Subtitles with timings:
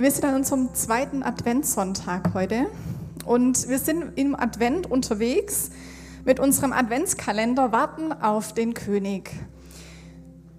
[0.00, 2.70] Wir sind an unserem zweiten Adventssonntag heute
[3.26, 5.70] und wir sind im Advent unterwegs
[6.24, 9.32] mit unserem Adventskalender Warten auf den König.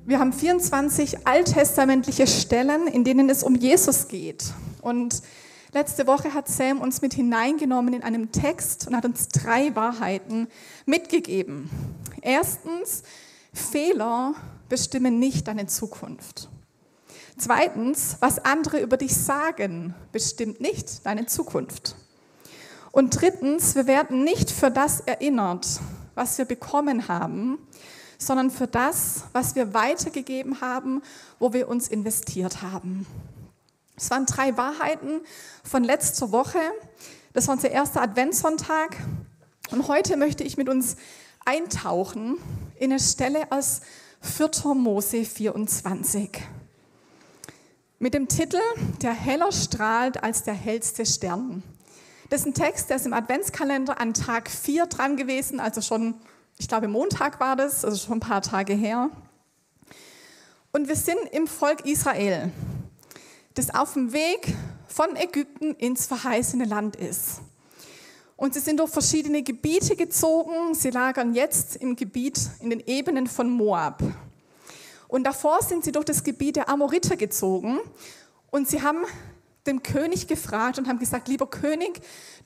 [0.06, 4.44] Wir haben 24 alttestamentliche Stellen, in denen es um Jesus geht.
[4.82, 5.22] Und
[5.72, 10.50] letzte Woche hat Sam uns mit hineingenommen in einem Text und hat uns drei Wahrheiten
[10.86, 11.70] mitgegeben.
[12.22, 13.04] Erstens,
[13.54, 14.34] Fehler
[14.68, 16.50] bestimmen nicht deine Zukunft.
[17.40, 21.96] Zweitens, was andere über dich sagen, bestimmt nicht deine Zukunft.
[22.92, 25.80] Und drittens, wir werden nicht für das erinnert,
[26.16, 27.58] was wir bekommen haben,
[28.18, 31.02] sondern für das, was wir weitergegeben haben,
[31.40, 33.08] wo wir uns investiert haben.
[33.96, 35.22] Es waren drei Wahrheiten
[35.64, 36.60] von letzter Woche.
[37.32, 38.98] Das war unser erster Adventssonntag.
[39.72, 40.98] Und heute möchte ich mit uns
[41.46, 42.38] eintauchen
[42.78, 43.80] in eine Stelle aus
[44.20, 44.74] 4.
[44.74, 46.32] Mose 24
[48.00, 48.62] mit dem Titel
[49.02, 51.64] Der heller strahlt als der hellste Stern.
[52.30, 56.16] Das ist ein Text, der ist im Adventskalender an Tag 4 dran gewesen, also schon,
[56.58, 59.10] ich glaube Montag war das, also schon ein paar Tage her.
[60.72, 62.52] Und wir sind im Volk Israel,
[63.56, 64.56] das auf dem Weg
[64.88, 67.42] von Ägypten ins verheißene Land ist.
[68.38, 70.74] Und sie sind durch verschiedene Gebiete gezogen.
[70.74, 74.02] Sie lagern jetzt im Gebiet in den Ebenen von Moab.
[75.10, 77.80] Und davor sind sie durch das Gebiet der Amoriter gezogen
[78.52, 79.06] und sie haben
[79.66, 82.00] den König gefragt und haben gesagt, lieber König,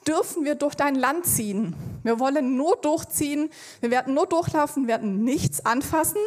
[0.07, 1.75] dürfen wir durch dein Land ziehen?
[2.03, 3.49] Wir wollen nur durchziehen,
[3.81, 6.21] wir werden nur durchlaufen, werden nichts anfassen,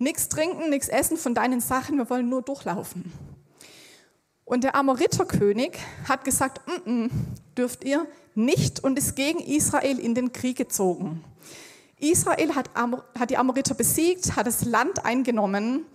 [0.00, 3.12] nichts trinken, nichts essen von deinen Sachen, wir wollen nur durchlaufen.
[4.44, 7.10] Und der Amoriterkönig hat gesagt, mm -mm,
[7.56, 11.22] dürft ihr nicht und ist gegen Israel in den Krieg gezogen.
[12.10, 12.70] Israel hat,
[13.18, 15.86] hat die Amoriter besiegt, hat das Land eingenommen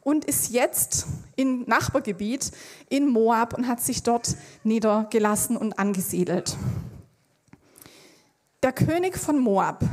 [0.00, 2.50] und ist jetzt im Nachbargebiet
[2.88, 6.56] in Moab und hat sich dort niedergelassen und angesiedelt.
[8.62, 9.84] Der König von Moab,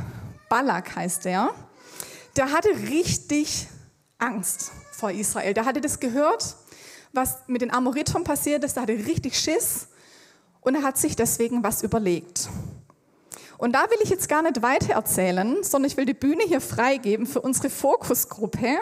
[0.48, 1.50] Balak heißt er,
[2.36, 3.68] der hatte richtig
[4.18, 5.52] Angst vor Israel.
[5.52, 6.56] Der hatte das gehört,
[7.12, 9.88] was mit den Amoritern passiert ist, der hatte richtig Schiss
[10.60, 12.48] und er hat sich deswegen was überlegt.
[13.62, 16.60] Und da will ich jetzt gar nicht weiter erzählen, sondern ich will die Bühne hier
[16.60, 18.78] freigeben für unsere Fokusgruppe,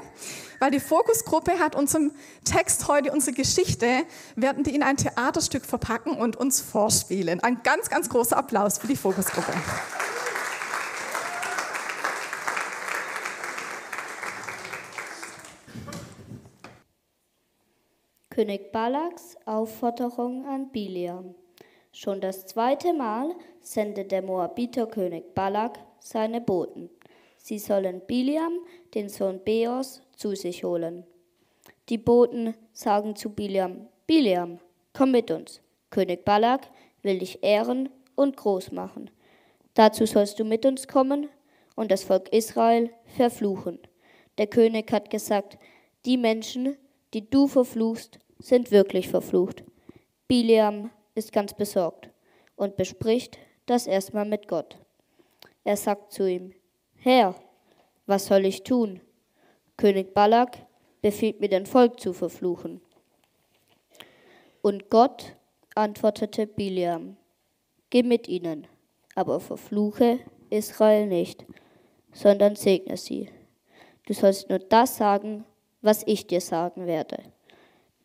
[0.59, 2.13] weil die Fokusgruppe hat unserem
[2.47, 4.05] Text heute, unsere Geschichte,
[4.37, 7.41] werden die in ein Theaterstück verpacken und uns vorspielen.
[7.41, 9.53] Ein ganz, ganz großer Applaus für die Fokusgruppe.
[18.31, 21.35] König Balaks Aufforderung an Biliam.
[21.93, 26.89] Schon das zweite Mal sendet der Moabiterkönig Balak seine Boten.
[27.37, 28.61] Sie sollen Biliam,
[28.95, 31.05] den Sohn Beos, zu sich holen.
[31.89, 34.61] Die Boten sagen zu Biliam, Biliam,
[34.93, 35.61] komm mit uns.
[35.91, 36.69] König Balak
[37.03, 39.11] will dich ehren und groß machen.
[39.75, 41.29] Dazu sollst du mit uns kommen
[41.75, 43.81] und das Volk Israel verfluchen.
[44.39, 45.59] Der König hat gesagt,
[46.05, 46.77] die Menschen,
[47.15, 49.65] die du verfluchst, sind wirklich verflucht.
[50.29, 52.11] Biliam ist ganz besorgt
[52.57, 54.79] und bespricht das erstmal mit Gott.
[55.65, 56.55] Er sagt zu ihm,
[56.97, 57.35] Herr,
[58.07, 59.01] was soll ich tun?
[59.77, 60.59] König Balak
[61.01, 62.81] befiehlt mir, den Volk zu verfluchen.
[64.63, 65.37] Und Gott
[65.75, 67.17] antwortete Biliam,
[67.89, 68.67] Geh mit ihnen,
[69.15, 71.45] aber verfluche Israel nicht,
[72.13, 73.31] sondern segne sie.
[74.07, 75.45] Du sollst nur das sagen,
[75.83, 77.23] was ich dir sagen werde.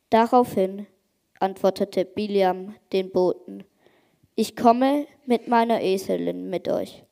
[0.10, 0.88] Daraufhin
[1.40, 3.64] antwortete Biliam den Boten,
[4.36, 7.04] ich komme mit meiner Eselin mit euch,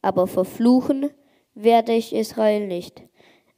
[0.00, 1.10] aber verfluchen
[1.54, 3.02] werde ich Israel nicht,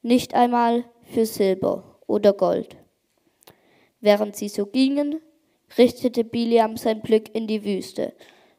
[0.02, 2.76] nicht einmal für Silber oder Gold.
[4.00, 5.20] Während sie so gingen,
[5.78, 8.12] richtete Biliam sein Blick in die Wüste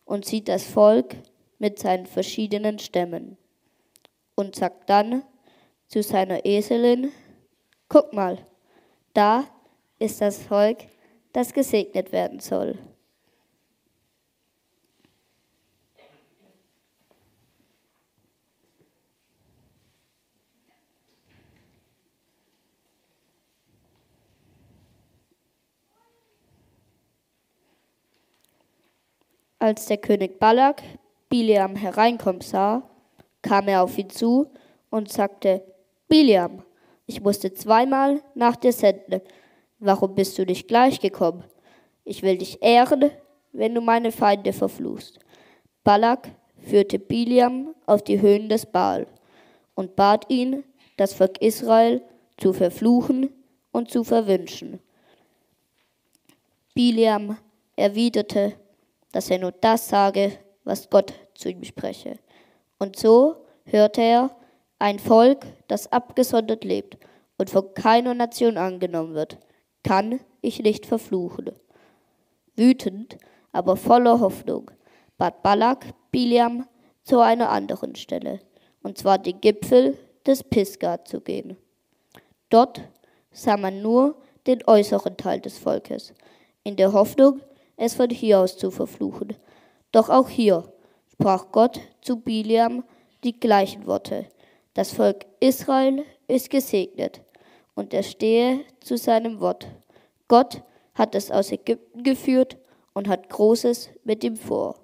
[0.06, 1.16] und sieht das Volk
[1.60, 3.38] mit seinen verschiedenen Stämmen
[4.36, 5.24] und sagt dann
[5.88, 7.12] zu seiner Eselin,
[7.90, 8.38] guck mal,
[9.14, 9.46] da
[10.00, 10.80] ist das Volk,
[11.36, 12.78] das gesegnet werden soll.
[29.60, 30.82] Als der König Balak
[31.28, 32.90] Biliam hereinkommen sah,
[33.42, 34.50] kam er auf ihn zu
[34.90, 35.66] und sagte,
[36.08, 36.64] Biliam,
[37.08, 39.22] ich musste zweimal nach dir senden,
[39.80, 41.44] Warum bist du nicht gleich gekommen?
[42.04, 43.12] Ich will dich ehren,
[43.52, 45.20] wenn du meine Feinde verfluchst.
[45.84, 46.30] Balak
[46.60, 49.08] führte Biliam auf die Höhen des Baal
[49.76, 50.64] und bat ihn,
[50.98, 52.02] das Volk Israel
[52.38, 53.30] zu verfluchen
[53.72, 54.80] und zu verwünschen.
[56.74, 57.38] Biliam
[57.76, 58.54] erwiderte,
[59.12, 60.32] dass er nur das sage,
[60.64, 62.18] was Gott zu ihm spreche.
[62.80, 64.36] Und so hörte er,
[64.80, 66.98] ein Volk, das abgesondert lebt
[67.38, 69.38] und von keiner Nation angenommen wird,
[69.86, 71.52] kann ich nicht verfluchen.
[72.56, 73.18] Wütend,
[73.52, 74.72] aber voller Hoffnung,
[75.18, 76.68] bat Balak Biliam
[77.04, 78.40] zu einer anderen Stelle,
[78.82, 79.96] und zwar den Gipfel
[80.26, 81.56] des Pisgah zu gehen.
[82.50, 82.82] Dort
[83.32, 84.16] sah man nur
[84.48, 86.16] den äußeren Teil des Volkes,
[86.64, 87.42] in der Hoffnung,
[87.78, 89.36] es von hier aus zu verfluchen.
[89.92, 90.64] Doch auch hier
[91.14, 92.84] sprach Gott zu Biliam
[93.24, 94.26] die gleichen Worte.
[94.74, 97.22] Das Volk Israel ist gesegnet
[97.76, 99.68] und er stehe zu seinem Wort.
[100.28, 100.64] Gott
[100.96, 102.58] hat es aus Ägypten geführt
[102.94, 104.80] und hat Großes mit ihm vor.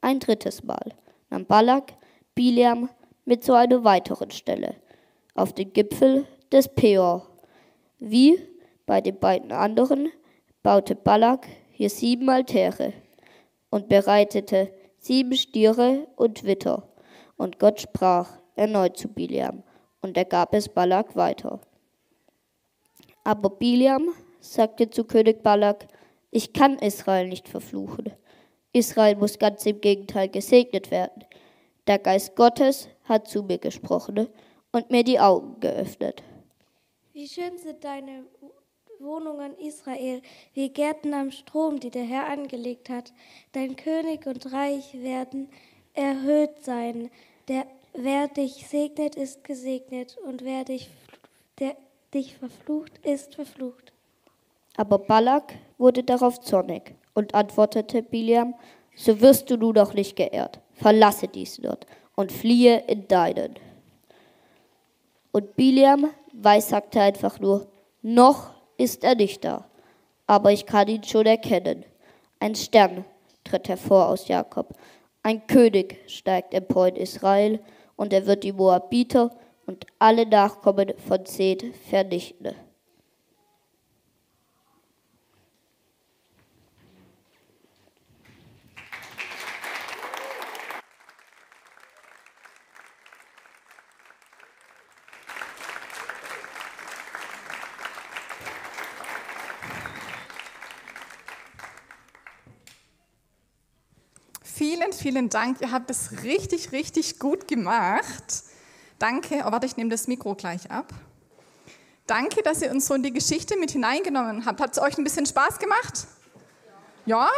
[0.00, 0.94] Ein drittes Mal
[1.30, 1.94] nahm Balak
[2.34, 2.90] Biliam
[3.24, 4.76] mit zu einer weiteren Stelle,
[5.34, 7.26] auf den Gipfel des Peor.
[7.98, 8.38] Wie
[8.86, 10.10] bei den beiden anderen
[10.62, 12.92] baute Balak hier sieben Altäre
[13.70, 16.88] und bereitete sieben Stiere und Witter.
[17.36, 19.62] Und Gott sprach erneut zu Biliam,
[20.04, 21.60] und er gab es Balak weiter.
[23.24, 24.10] Aber Biliam
[24.40, 25.86] sagte zu König Balak,
[26.30, 28.12] ich kann Israel nicht verfluchen.
[28.72, 31.24] Israel muss ganz im Gegenteil gesegnet werden.
[31.86, 34.28] Der Geist Gottes hat zu mir gesprochen
[34.72, 36.22] und mir die Augen geöffnet.
[37.12, 38.24] Wie schön sind deine
[38.98, 40.20] Wohnungen Israel,
[40.52, 43.12] wie Gärten am Strom, die der Herr angelegt hat.
[43.52, 45.48] Dein König und Reich werden
[45.94, 47.10] erhöht sein.
[47.48, 50.88] Der, wer dich segnet, ist gesegnet, und wer dich,
[51.58, 51.76] der
[52.12, 53.92] dich verflucht, ist verflucht.
[54.76, 58.54] Aber Balak wurde darauf zornig und antwortete Biliam,
[58.96, 60.60] so wirst du nun doch nicht geehrt.
[60.74, 61.86] Verlasse dies dort
[62.16, 63.54] und fliehe in deinen.
[65.32, 67.66] Und Biliam weissagte einfach nur,
[68.02, 69.64] noch ist er nicht da,
[70.26, 71.84] aber ich kann ihn schon erkennen.
[72.40, 73.04] Ein Stern
[73.44, 74.74] tritt hervor aus Jakob,
[75.22, 77.60] ein König steigt empor in Israel,
[77.96, 79.30] und er wird die Moabiter
[79.66, 82.54] und alle Nachkommen von Seth vernichten.
[104.84, 105.62] Vielen, vielen Dank.
[105.62, 108.44] Ihr habt es richtig, richtig gut gemacht.
[108.98, 109.42] Danke.
[109.46, 110.92] Oh, warte, ich nehme das Mikro gleich ab.
[112.06, 114.60] Danke, dass ihr uns so in die Geschichte mit hineingenommen habt.
[114.60, 116.06] Hat es euch ein bisschen Spaß gemacht?
[117.06, 117.30] Ja?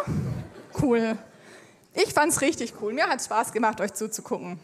[0.82, 1.16] Cool.
[1.94, 2.92] Ich fand es richtig cool.
[2.92, 4.58] Mir hat Spaß gemacht, euch zuzugucken.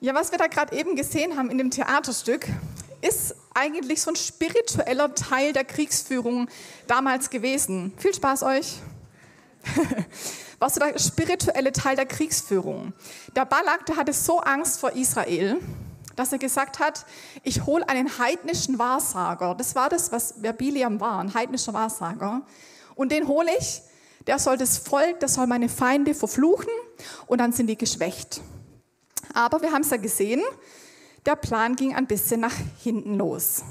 [0.00, 2.46] Ja, was wir da gerade eben gesehen haben in dem Theaterstück,
[3.06, 6.48] ist eigentlich so ein spiritueller Teil der Kriegsführung
[6.86, 7.92] damals gewesen.
[7.96, 8.76] Viel Spaß euch.
[10.58, 12.92] Was so der spirituelle Teil der Kriegsführung.
[13.34, 15.58] Der Balak, der hatte so Angst vor Israel,
[16.16, 17.04] dass er gesagt hat,
[17.42, 19.54] ich hole einen heidnischen Wahrsager.
[19.54, 22.40] Das war das, was wer Biliam war, ein heidnischer Wahrsager.
[22.94, 23.82] Und den hole ich,
[24.26, 26.72] der soll das Volk, der soll meine Feinde verfluchen
[27.26, 28.40] und dann sind die geschwächt.
[29.34, 30.42] Aber wir haben es ja gesehen,
[31.26, 33.62] der Plan ging ein bisschen nach hinten los.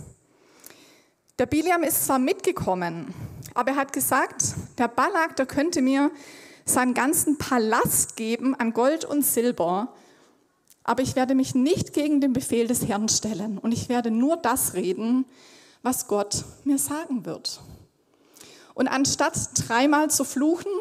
[1.39, 3.13] Der Biliam ist zwar mitgekommen,
[3.53, 6.11] aber er hat gesagt, der Balak, der könnte mir
[6.65, 9.93] seinen ganzen Palast geben an Gold und Silber,
[10.83, 14.37] aber ich werde mich nicht gegen den Befehl des Herrn stellen und ich werde nur
[14.37, 15.25] das reden,
[15.81, 17.61] was Gott mir sagen wird.
[18.73, 20.71] Und anstatt dreimal zu fluchen,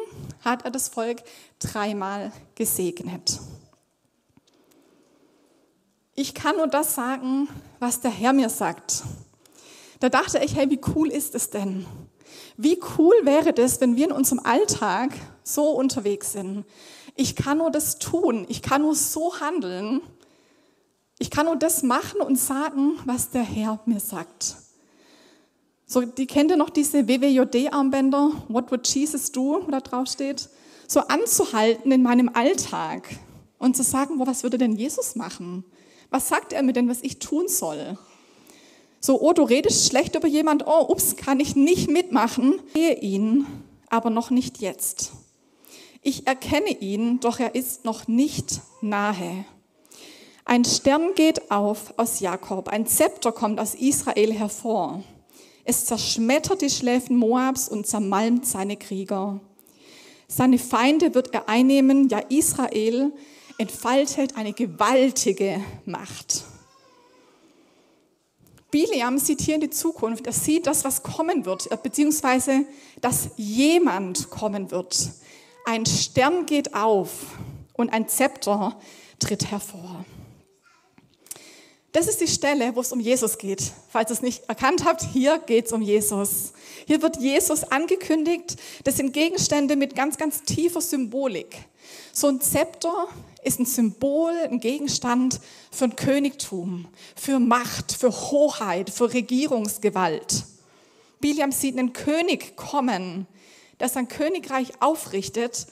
[0.43, 1.23] hat er das Volk
[1.59, 3.39] dreimal gesegnet.
[6.17, 9.03] Ich kann nur das sagen, was der Herr mir sagt.
[9.99, 11.85] Da dachte ich, hey, wie cool ist es denn?
[12.55, 15.11] Wie cool wäre das, wenn wir in unserem Alltag
[15.43, 16.63] so unterwegs sind?
[17.17, 19.99] Ich kann nur das tun, ich kann nur so handeln,
[21.19, 24.55] ich kann nur das machen und sagen, was der Herr mir sagt.
[25.85, 30.47] So, die kennt ihr noch diese WWJD-Armbänder, What would Jesus do, wo da drauf steht?
[30.87, 33.17] So anzuhalten in meinem Alltag
[33.59, 35.65] und zu sagen, wo, was würde denn Jesus machen?
[36.09, 37.97] Was sagt er mir denn, was ich tun soll?
[38.99, 42.59] So, oh, du redest schlecht über jemand, oh, ups, kann ich nicht mitmachen.
[42.67, 43.45] Ich sehe ihn,
[43.89, 45.11] aber noch nicht jetzt.
[46.01, 49.45] Ich erkenne ihn, doch er ist noch nicht nahe.
[50.43, 55.03] Ein Stern geht auf aus Jakob, ein Zepter kommt aus Israel hervor.
[55.63, 59.39] Es zerschmettert die Schläfen Moabs und zermalmt seine Krieger.
[60.27, 63.11] Seine Feinde wird er einnehmen, ja Israel
[63.57, 66.43] entfaltet eine gewaltige Macht.
[68.71, 72.65] Biliam sieht hier in die Zukunft, er sieht das, was kommen wird, beziehungsweise
[72.99, 75.11] dass jemand kommen wird.
[75.65, 77.09] Ein Stern geht auf
[77.73, 78.77] und ein Zepter
[79.19, 80.03] tritt hervor.
[81.95, 83.71] Das ist die Stelle, wo es um Jesus geht.
[83.87, 86.51] Falls ihr es nicht erkannt habt, hier geht es um Jesus.
[86.85, 88.57] Hier wird Jesus angekündigt.
[88.83, 91.55] Das sind Gegenstände mit ganz, ganz tiefer Symbolik.
[92.11, 93.07] So ein Zepter
[93.45, 95.39] ist ein Symbol, ein Gegenstand
[95.71, 100.45] für ein Königtum, für Macht, für Hoheit, für Regierungsgewalt.
[101.21, 103.27] Biliam sieht einen König kommen,
[103.79, 105.67] der sein Königreich aufrichtet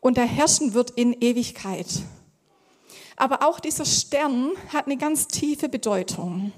[0.00, 1.86] und er herrschen wird in Ewigkeit.
[3.16, 6.52] Aber auch dieser Stern hat eine ganz tiefe Bedeutung.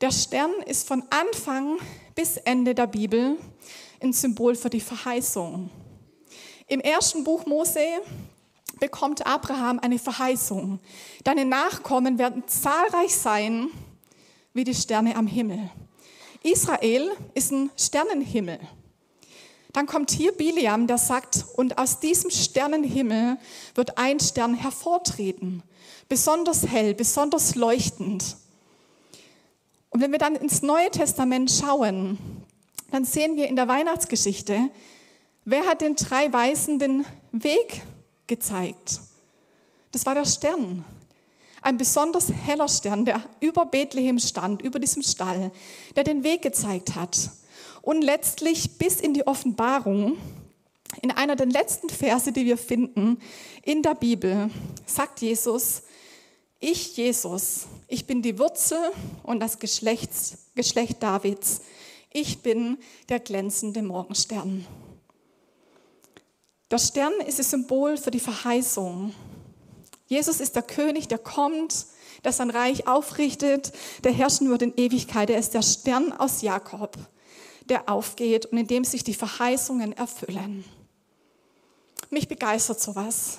[0.00, 1.78] Der Stern ist von Anfang
[2.14, 3.36] bis Ende der Bibel
[4.02, 5.68] ein Symbol für die Verheißung.
[6.68, 7.80] Im ersten Buch Mose
[8.80, 10.80] bekommt Abraham eine Verheißung.
[11.22, 13.68] Deine Nachkommen werden zahlreich sein
[14.52, 15.70] wie die Sterne am Himmel.
[16.42, 18.58] Israel ist ein Sternenhimmel.
[19.72, 23.36] Dann kommt hier Biliam, der sagt, und aus diesem Sternenhimmel
[23.74, 25.62] wird ein Stern hervortreten,
[26.08, 28.36] besonders hell, besonders leuchtend.
[29.90, 32.18] Und wenn wir dann ins Neue Testament schauen,
[32.90, 34.70] dann sehen wir in der Weihnachtsgeschichte,
[35.44, 37.82] wer hat den drei Weisen den Weg
[38.30, 39.00] gezeigt?
[39.92, 40.84] Das war der Stern.
[41.60, 45.50] Ein besonders heller Stern, der über Bethlehem stand, über diesem Stall,
[45.94, 47.30] der den Weg gezeigt hat.
[47.82, 50.16] Und letztlich bis in die Offenbarung,
[51.02, 53.18] in einer der letzten Verse, die wir finden
[53.62, 54.50] in der Bibel,
[54.86, 55.82] sagt Jesus,
[56.58, 58.78] ich, Jesus, ich bin die Wurzel
[59.22, 60.10] und das Geschlecht,
[60.54, 61.60] Geschlecht Davids.
[62.12, 64.66] Ich bin der glänzende Morgenstern.
[66.70, 69.14] Der Stern ist das Symbol für die Verheißung.
[70.06, 71.86] Jesus ist der König, der kommt,
[72.24, 73.72] der sein Reich aufrichtet,
[74.04, 75.30] der herrschen wird in Ewigkeit.
[75.30, 76.96] Er ist der Stern aus Jakob
[77.70, 80.64] der aufgeht und in dem sich die Verheißungen erfüllen.
[82.10, 83.38] Mich begeistert sowas.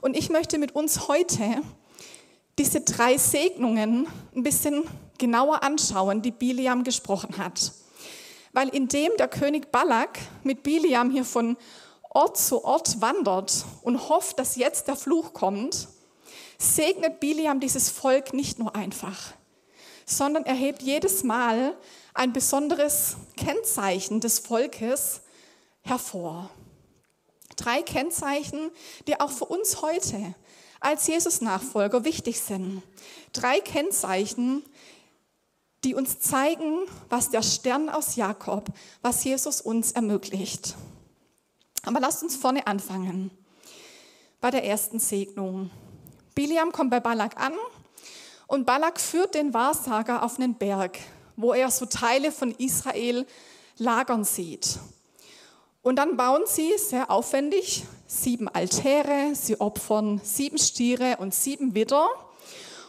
[0.00, 1.62] Und ich möchte mit uns heute
[2.58, 4.82] diese drei Segnungen ein bisschen
[5.18, 7.72] genauer anschauen, die Biliam gesprochen hat.
[8.52, 11.56] Weil indem der König Balak mit Biliam hier von
[12.10, 15.88] Ort zu Ort wandert und hofft, dass jetzt der Fluch kommt,
[16.58, 19.32] segnet Biliam dieses Volk nicht nur einfach,
[20.04, 21.76] sondern er hebt jedes Mal
[22.12, 25.20] ein besonderes Kennzeichen des Volkes
[25.82, 26.50] hervor.
[27.56, 28.70] Drei Kennzeichen,
[29.06, 30.34] die auch für uns heute
[30.80, 32.82] als Jesus-Nachfolger wichtig sind.
[33.32, 34.64] Drei Kennzeichen,
[35.84, 38.68] die uns zeigen, was der Stern aus Jakob,
[39.00, 40.74] was Jesus uns ermöglicht.
[41.82, 43.30] Aber lasst uns vorne anfangen.
[44.40, 45.70] Bei der ersten Segnung.
[46.34, 47.52] Biliam kommt bei Balak an
[48.46, 50.98] und Balak führt den Wahrsager auf einen Berg,
[51.36, 53.26] wo er so Teile von Israel
[53.76, 54.78] lagern sieht.
[55.82, 62.08] Und dann bauen sie sehr aufwendig sieben Altäre, sie opfern sieben Stiere und sieben Widder.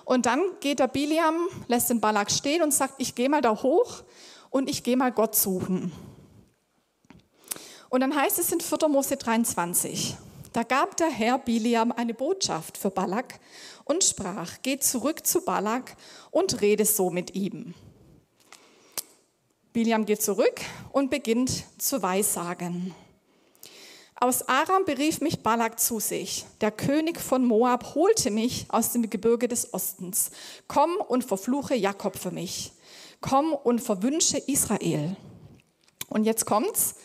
[0.04, 3.64] Und dann geht der Biliam, lässt den Balak stehen und sagt, ich gehe mal da
[3.64, 4.04] hoch
[4.50, 5.92] und ich gehe mal Gott suchen.
[7.92, 8.88] Und dann heißt es in 4.
[8.88, 10.16] Mose 23,
[10.54, 13.38] da gab der Herr Biliam eine Botschaft für Balak
[13.84, 15.98] und sprach, geh zurück zu Balak
[16.32, 17.74] und rede so mit ihm.
[19.74, 20.62] Biliam geht zurück
[20.94, 22.96] und beginnt zu weissagen.
[24.16, 26.46] Aus Aram berief mich Balak zu sich.
[26.62, 30.32] Der König von Moab holte mich aus dem Gebirge des Ostens.
[30.70, 32.72] Komm und verfluche Jakob für mich.
[33.20, 35.18] Komm und verwünsche Israel.
[36.08, 36.96] Und jetzt kommt's.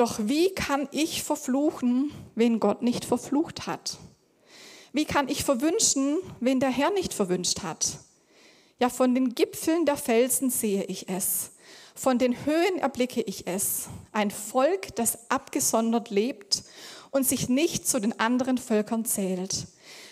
[0.00, 3.98] Doch wie kann ich verfluchen, wen Gott nicht verflucht hat?
[4.94, 7.98] Wie kann ich verwünschen, wen der Herr nicht verwünscht hat?
[8.78, 11.50] Ja, von den Gipfeln der Felsen sehe ich es.
[11.94, 16.62] Von den Höhen erblicke ich es, ein Volk, das abgesondert lebt
[17.10, 19.66] und sich nicht zu den anderen Völkern zählt.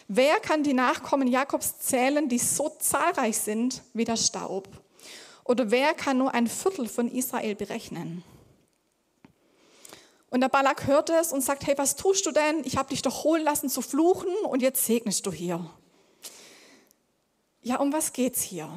[0.07, 4.69] Wer kann die Nachkommen Jakobs zählen, die so zahlreich sind wie der Staub?
[5.45, 8.23] Oder wer kann nur ein Viertel von Israel berechnen?
[10.31, 12.63] Und der Balak hört es und sagt, hey, was tust du denn?
[12.65, 15.71] Ich habe dich doch holen lassen zu fluchen und jetzt segnest du hier.
[17.63, 18.71] Ja, um was geht's hier?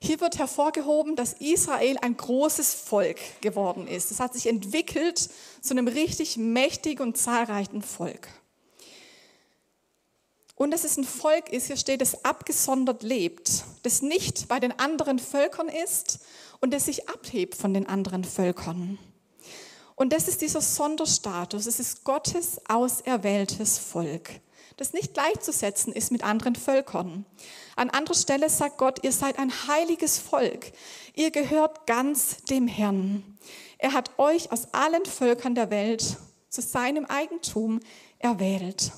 [0.00, 4.10] Hier wird hervorgehoben, dass Israel ein großes Volk geworden ist.
[4.10, 8.28] Es hat sich entwickelt zu einem richtig mächtigen und zahlreichen Volk.
[10.56, 14.76] Und dass es ein Volk ist, hier steht, das abgesondert lebt, das nicht bei den
[14.78, 16.20] anderen Völkern ist
[16.60, 18.98] und das sich abhebt von den anderen Völkern.
[20.02, 24.30] Und das ist dieser Sonderstatus, es ist Gottes auserwähltes Volk.
[24.76, 27.24] das nicht gleichzusetzen ist mit anderen Völkern.
[27.76, 30.72] An anderer Stelle sagt Gott, ihr seid ein heiliges Volk.
[31.14, 33.38] Ihr gehört ganz dem Herrn.
[33.78, 36.16] Er hat euch aus allen Völkern der Welt
[36.48, 37.78] zu seinem Eigentum
[38.18, 38.90] erwählt.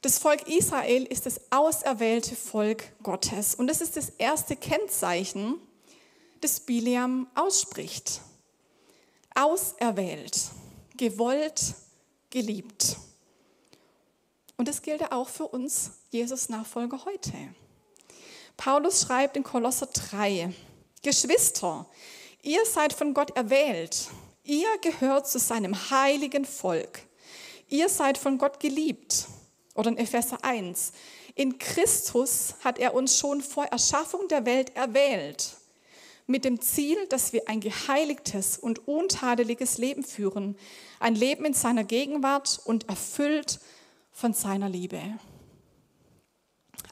[0.00, 3.54] Das Volk Israel ist das auserwählte Volk Gottes.
[3.54, 5.54] Und das ist das erste Kennzeichen,
[6.40, 8.22] das Biliam ausspricht.
[9.34, 10.50] Auserwählt,
[10.96, 11.74] gewollt,
[12.30, 12.96] geliebt.
[14.56, 17.32] Und das gilt auch für uns Jesus-Nachfolger heute.
[18.56, 20.52] Paulus schreibt in Kolosser 3,
[21.02, 21.86] Geschwister,
[22.42, 24.08] ihr seid von Gott erwählt,
[24.44, 27.00] ihr gehört zu seinem heiligen Volk,
[27.68, 29.28] ihr seid von Gott geliebt.
[29.74, 30.92] Oder in Epheser 1,
[31.34, 35.56] in Christus hat er uns schon vor Erschaffung der Welt erwählt,
[36.30, 40.56] mit dem Ziel, dass wir ein geheiligtes und untadeliges Leben führen,
[41.00, 43.58] ein Leben in seiner Gegenwart und erfüllt
[44.12, 45.02] von seiner Liebe.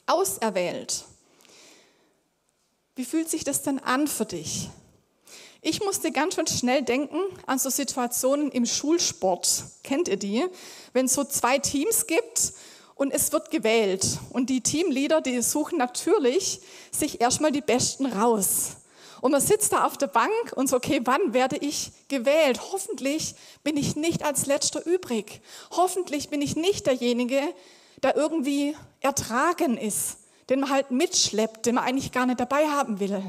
[0.07, 1.04] Auserwählt.
[2.97, 4.71] Wie fühlt sich das denn an für dich?
[5.61, 9.64] Ich musste ganz schön schnell denken an so Situationen im Schulsport.
[9.85, 10.45] Kennt ihr die?
[10.92, 12.54] Wenn es so zwei Teams gibt
[12.97, 14.18] und es wird gewählt.
[14.30, 18.78] Und die Teamleader, die suchen natürlich sich erstmal die Besten raus.
[19.20, 22.60] Und man sitzt da auf der Bank und so, okay, wann werde ich gewählt?
[22.72, 23.34] Hoffentlich
[23.64, 25.40] bin ich nicht als Letzter übrig.
[25.70, 27.42] Hoffentlich bin ich nicht derjenige,
[28.02, 33.00] der irgendwie ertragen ist, den man halt mitschleppt, den man eigentlich gar nicht dabei haben
[33.00, 33.22] will.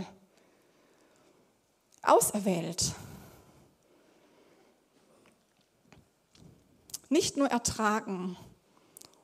[2.04, 2.94] Auserwählt.
[7.10, 8.38] Nicht nur ertragen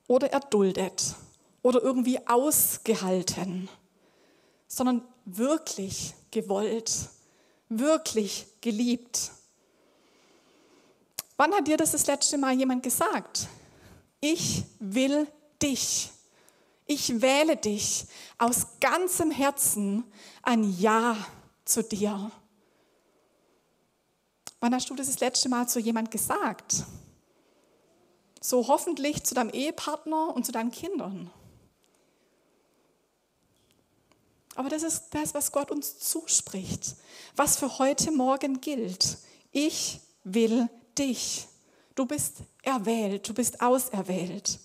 [0.08, 1.16] oder erduldet
[1.62, 3.70] oder irgendwie ausgehalten,
[4.68, 6.92] sondern wirklich gewollt,
[7.70, 9.32] wirklich geliebt.
[11.38, 13.48] Wann hat dir das das letzte Mal jemand gesagt?
[14.20, 15.28] Ich will
[15.62, 16.12] dich.
[16.86, 18.06] Ich wähle dich
[18.38, 20.04] aus ganzem Herzen
[20.44, 21.18] ein Ja
[21.64, 22.32] zu dir.
[24.60, 26.84] Wann hast du das das letzte Mal zu jemand gesagt?
[28.42, 31.32] So hoffentlich zu deinem Ehepartner und zu deinen Kindern.
[34.56, 36.96] Aber das ist das, was Gott uns zuspricht,
[37.36, 39.18] was für heute Morgen gilt.
[39.52, 41.48] Ich will dich.
[41.94, 44.60] Du bist erwählt, du bist auserwählt.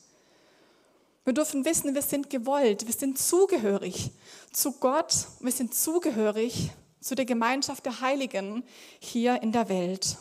[1.24, 4.10] Wir dürfen wissen, wir sind gewollt, wir sind zugehörig
[4.52, 8.64] zu Gott, wir sind zugehörig zu der Gemeinschaft der Heiligen
[9.00, 10.16] hier in der Welt.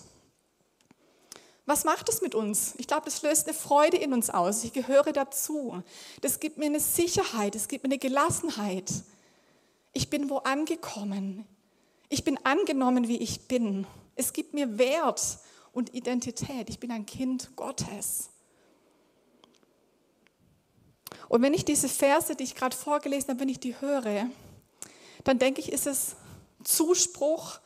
[1.65, 2.73] Was macht es mit uns?
[2.77, 4.63] Ich glaube, das löst eine Freude in uns aus.
[4.63, 5.83] Ich gehöre dazu.
[6.21, 8.91] Das gibt mir eine Sicherheit, es gibt mir eine Gelassenheit.
[9.93, 11.45] Ich bin wo angekommen.
[12.09, 13.85] Ich bin angenommen, wie ich bin.
[14.15, 15.39] Es gibt mir Wert
[15.71, 16.69] und Identität.
[16.69, 18.29] Ich bin ein Kind Gottes.
[21.27, 24.27] Und wenn ich diese Verse, die ich gerade vorgelesen habe, wenn ich die höre,
[25.23, 26.15] dann denke ich, ist es
[26.63, 27.59] Zuspruch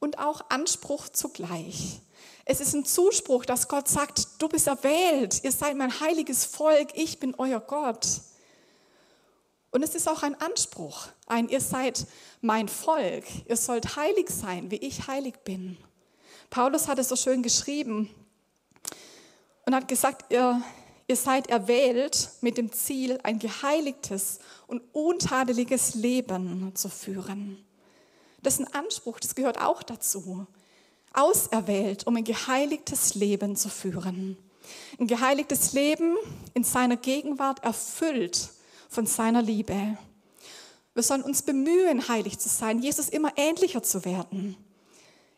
[0.00, 2.00] und auch Anspruch zugleich.
[2.46, 6.88] Es ist ein Zuspruch, dass Gott sagt, du bist erwählt, ihr seid mein heiliges Volk,
[6.94, 8.06] ich bin euer Gott.
[9.74, 12.06] Und es ist auch ein Anspruch, ein ihr seid
[12.40, 15.76] mein Volk, ihr sollt heilig sein, wie ich heilig bin.
[16.48, 18.08] Paulus hat es so schön geschrieben
[19.66, 20.62] und hat gesagt, ihr,
[21.08, 27.58] ihr seid erwählt mit dem Ziel, ein geheiligtes und untadeliges Leben zu führen.
[28.44, 30.46] Das ist ein Anspruch, das gehört auch dazu.
[31.12, 34.38] Auserwählt, um ein geheiligtes Leben zu führen.
[35.00, 36.14] Ein geheiligtes Leben
[36.54, 38.53] in seiner Gegenwart erfüllt
[38.94, 39.98] von seiner Liebe.
[40.94, 44.56] Wir sollen uns bemühen, heilig zu sein, Jesus immer ähnlicher zu werden.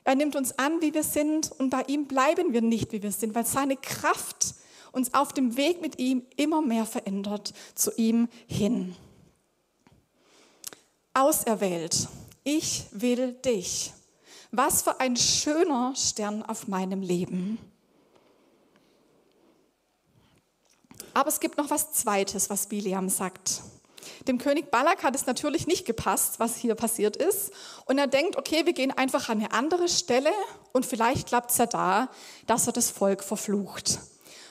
[0.05, 3.11] Er nimmt uns an, wie wir sind, und bei ihm bleiben wir nicht, wie wir
[3.11, 4.55] sind, weil seine Kraft
[4.93, 8.95] uns auf dem Weg mit ihm immer mehr verändert zu ihm hin.
[11.13, 12.09] Auserwählt,
[12.45, 13.93] ich will dich.
[14.53, 17.59] Was für ein schöner Stern auf meinem Leben.
[21.17, 23.63] Aber es gibt noch was Zweites, was Biliam sagt.
[24.29, 27.53] Dem König Balak hat es natürlich nicht gepasst, was hier passiert ist.
[27.87, 30.31] Und er denkt, okay, wir gehen einfach an eine andere Stelle
[30.75, 32.11] und vielleicht klappt es ja da,
[32.47, 33.99] dass er das Volk verflucht.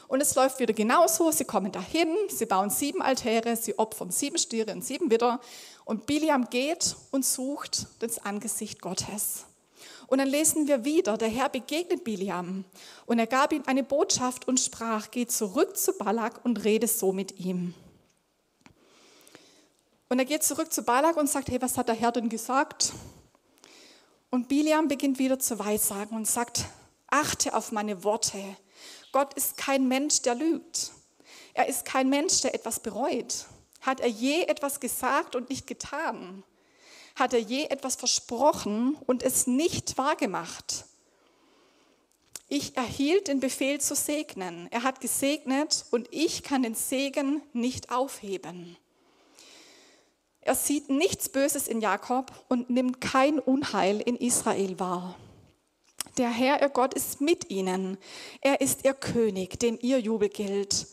[0.07, 1.29] Und es läuft wieder genauso.
[1.29, 5.39] Sie kommen dahin, sie bauen sieben Altäre, sie opfern sieben Stiere und sieben Widder.
[5.83, 9.45] Und Biliam geht und sucht das Angesicht Gottes.
[10.07, 12.65] Und dann lesen wir wieder, der Herr begegnet Biliam
[13.05, 17.11] und er gab ihm eine Botschaft und sprach, geh zurück zu Balak und rede so
[17.11, 17.73] mit ihm.
[20.09, 22.93] Und er geht zurück zu Balak und sagt, hey, was hat der Herr denn gesagt?
[24.29, 26.65] Und Biliam beginnt wieder zu weissagen und sagt,
[27.07, 28.57] achte auf meine Worte.
[29.11, 30.91] Gott ist kein Mensch, der lügt.
[31.53, 33.45] Er ist kein Mensch, der etwas bereut.
[33.81, 36.43] Hat er je etwas gesagt und nicht getan?
[37.15, 40.85] Hat er je etwas versprochen und es nicht wahrgemacht?
[42.47, 44.67] Ich erhielt den Befehl zu segnen.
[44.71, 48.77] Er hat gesegnet und ich kann den Segen nicht aufheben.
[50.41, 55.15] Er sieht nichts Böses in Jakob und nimmt kein Unheil in Israel wahr.
[56.19, 57.97] Der Herr, ihr Gott, ist mit ihnen.
[58.41, 60.85] Er ist ihr König, dem ihr Jubel gilt.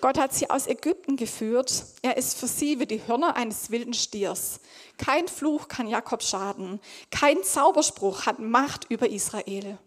[0.00, 1.84] Gott hat sie aus Ägypten geführt.
[2.02, 4.60] Er ist für sie wie die Hörner eines wilden Stiers.
[4.98, 6.80] Kein Fluch kann Jakob schaden.
[7.10, 9.78] Kein Zauberspruch hat Macht über Israel.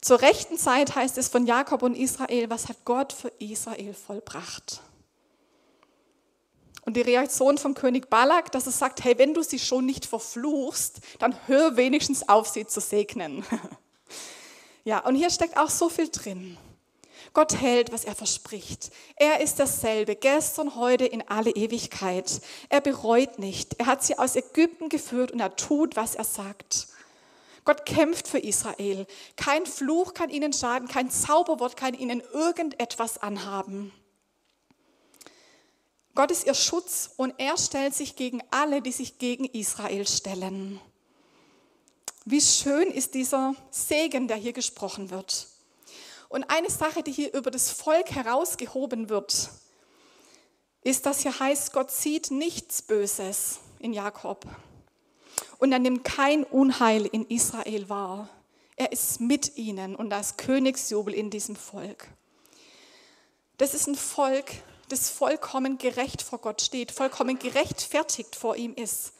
[0.00, 4.80] Zur rechten Zeit heißt es von Jakob und Israel, was hat Gott für Israel vollbracht?
[6.84, 10.06] Und die Reaktion vom König Balak, dass er sagt, hey, wenn du sie schon nicht
[10.06, 13.44] verfluchst, dann hör wenigstens auf, sie zu segnen.
[14.84, 16.56] ja, und hier steckt auch so viel drin.
[17.32, 18.90] Gott hält, was er verspricht.
[19.16, 22.40] Er ist dasselbe, gestern, heute, in alle Ewigkeit.
[22.68, 23.74] Er bereut nicht.
[23.78, 26.88] Er hat sie aus Ägypten geführt und er tut, was er sagt.
[27.64, 29.06] Gott kämpft für Israel.
[29.36, 33.92] Kein Fluch kann ihnen schaden, kein Zauberwort kann ihnen irgendetwas anhaben.
[36.14, 40.80] Gott ist ihr Schutz und er stellt sich gegen alle, die sich gegen Israel stellen.
[42.24, 45.46] Wie schön ist dieser Segen, der hier gesprochen wird.
[46.28, 49.50] Und eine Sache, die hier über das Volk herausgehoben wird,
[50.82, 54.46] ist, dass hier heißt, Gott sieht nichts Böses in Jakob.
[55.58, 58.28] Und er nimmt kein Unheil in Israel wahr.
[58.76, 62.06] Er ist mit ihnen und da Königsjubel in diesem Volk.
[63.56, 64.52] Das ist ein Volk,
[64.88, 69.14] das vollkommen gerecht vor Gott steht, vollkommen gerechtfertigt vor ihm ist.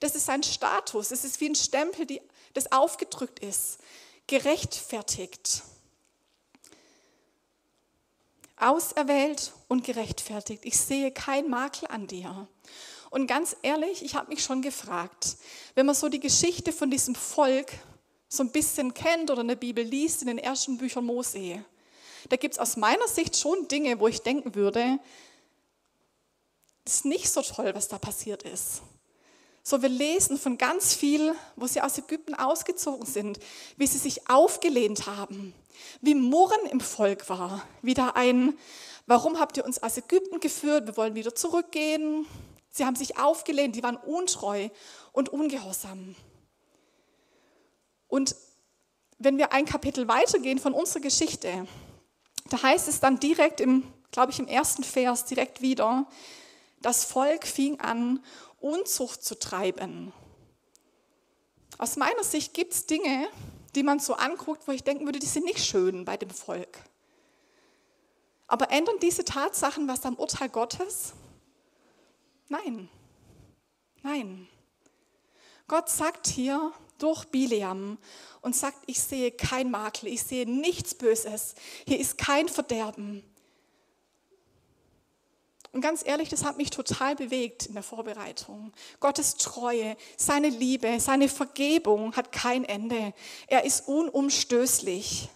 [0.00, 1.10] Das ist sein Status.
[1.10, 2.20] Es ist wie ein Stempel, die,
[2.54, 3.78] das aufgedrückt ist.
[4.26, 5.62] Gerechtfertigt.
[8.60, 10.64] Auserwählt und gerechtfertigt.
[10.64, 12.48] Ich sehe keinen Makel an dir.
[13.10, 15.36] Und ganz ehrlich, ich habe mich schon gefragt,
[15.74, 17.72] wenn man so die Geschichte von diesem Volk
[18.28, 21.64] so ein bisschen kennt oder in der Bibel liest, in den ersten Büchern Mose,
[22.28, 24.98] da gibt es aus meiner Sicht schon Dinge, wo ich denken würde,
[26.84, 28.82] ist nicht so toll, was da passiert ist.
[29.68, 33.38] So, wir lesen von ganz viel, wo sie aus Ägypten ausgezogen sind,
[33.76, 35.52] wie sie sich aufgelehnt haben,
[36.00, 38.56] wie Murren im Volk war, wie da ein,
[39.04, 42.26] warum habt ihr uns aus Ägypten geführt, wir wollen wieder zurückgehen.
[42.70, 44.70] Sie haben sich aufgelehnt, die waren untreu
[45.12, 46.14] und ungehorsam.
[48.06, 48.36] Und
[49.18, 51.68] wenn wir ein Kapitel weitergehen von unserer Geschichte,
[52.48, 56.06] da heißt es dann direkt im, glaube ich, im ersten Vers direkt wieder,
[56.80, 58.20] das Volk fing an,
[58.60, 60.12] Unzucht zu treiben.
[61.78, 63.28] Aus meiner Sicht gibt es Dinge,
[63.74, 66.78] die man so anguckt, wo ich denken würde, die sind nicht schön bei dem Volk.
[68.48, 71.12] Aber ändern diese Tatsachen was am Urteil Gottes?
[72.48, 72.88] Nein.
[74.02, 74.48] Nein.
[75.68, 77.98] Gott sagt hier durch Bileam
[78.40, 81.54] und sagt, ich sehe kein Makel, ich sehe nichts Böses,
[81.86, 83.22] hier ist kein Verderben.
[85.78, 88.72] Und ganz ehrlich, das hat mich total bewegt in der Vorbereitung.
[88.98, 93.14] Gottes Treue, seine Liebe, seine Vergebung hat kein Ende.
[93.46, 95.28] Er ist unumstößlich.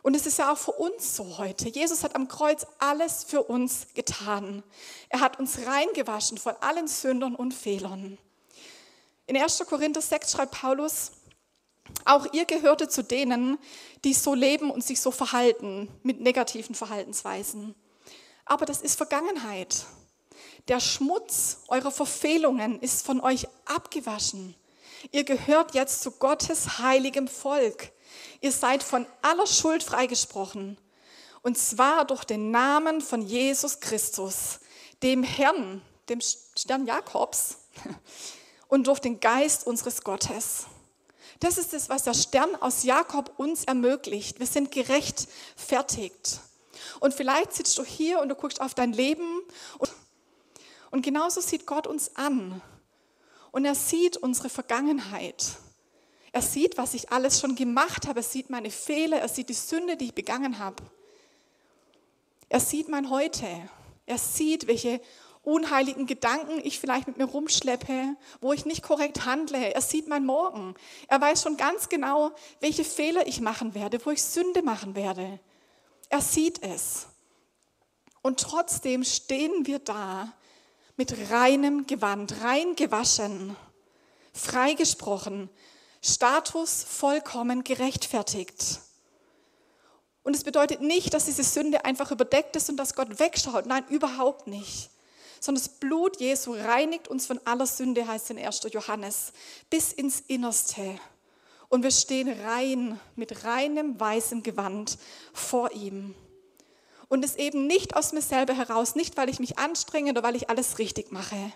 [0.00, 1.68] Und es ist ja auch für uns so heute.
[1.68, 4.62] Jesus hat am Kreuz alles für uns getan.
[5.10, 8.16] Er hat uns reingewaschen von allen Sündern und Fehlern.
[9.26, 9.62] In 1.
[9.68, 11.12] Korinther 6 schreibt Paulus,
[12.06, 13.58] auch ihr gehörte zu denen,
[14.04, 17.74] die so leben und sich so verhalten mit negativen Verhaltensweisen.
[18.44, 19.86] Aber das ist Vergangenheit.
[20.68, 24.54] Der Schmutz eurer Verfehlungen ist von euch abgewaschen.
[25.12, 27.92] Ihr gehört jetzt zu Gottes heiligem Volk.
[28.40, 30.78] Ihr seid von aller Schuld freigesprochen.
[31.42, 34.60] Und zwar durch den Namen von Jesus Christus,
[35.02, 37.58] dem Herrn, dem Stern Jakobs
[38.68, 40.64] und durch den Geist unseres Gottes.
[41.40, 44.38] Das ist es, was der Stern aus Jakob uns ermöglicht.
[44.38, 46.40] Wir sind gerechtfertigt.
[47.04, 49.42] Und vielleicht sitzt du hier und du guckst auf dein Leben
[49.76, 49.90] und,
[50.90, 52.62] und genauso sieht Gott uns an.
[53.52, 55.44] Und er sieht unsere Vergangenheit.
[56.32, 58.20] Er sieht, was ich alles schon gemacht habe.
[58.20, 59.18] Er sieht meine Fehler.
[59.18, 60.82] Er sieht die Sünde, die ich begangen habe.
[62.48, 63.48] Er sieht mein Heute.
[64.06, 64.98] Er sieht, welche
[65.42, 69.74] unheiligen Gedanken ich vielleicht mit mir rumschleppe, wo ich nicht korrekt handle.
[69.74, 70.74] Er sieht mein Morgen.
[71.08, 75.38] Er weiß schon ganz genau, welche Fehler ich machen werde, wo ich Sünde machen werde.
[76.08, 77.06] Er sieht es.
[78.22, 80.32] Und trotzdem stehen wir da
[80.96, 83.56] mit reinem Gewand, rein gewaschen,
[84.32, 85.50] freigesprochen,
[86.00, 88.80] Status vollkommen gerechtfertigt.
[90.22, 93.66] Und es bedeutet nicht, dass diese Sünde einfach überdeckt ist und dass Gott wegschaut.
[93.66, 94.90] Nein, überhaupt nicht.
[95.38, 98.62] Sondern das Blut Jesu reinigt uns von aller Sünde, heißt in 1.
[98.72, 99.32] Johannes,
[99.68, 100.98] bis ins Innerste.
[101.74, 104.96] Und wir stehen rein, mit reinem weißem Gewand
[105.32, 106.14] vor ihm.
[107.08, 110.36] Und es eben nicht aus mir selber heraus, nicht weil ich mich anstrenge oder weil
[110.36, 111.52] ich alles richtig mache,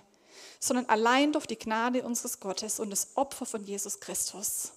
[0.58, 4.72] sondern allein durch die Gnade unseres Gottes und das Opfer von Jesus Christus.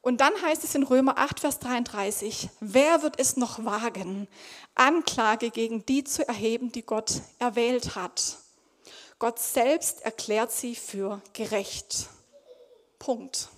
[0.00, 4.28] Und dann heißt es in Römer 8, Vers 33, wer wird es noch wagen,
[4.76, 8.36] Anklage gegen die zu erheben, die Gott erwählt hat?
[9.18, 12.06] Gott selbst erklärt sie für gerecht.
[13.00, 13.48] Punkt.